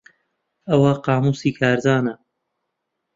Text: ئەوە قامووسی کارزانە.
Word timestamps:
ئەوە 0.67 0.91
قامووسی 1.05 1.51
کارزانە. 1.57 2.15